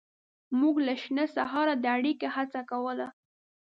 [0.59, 3.07] موږ له شنه سهاره د اړیکې هڅه کوله.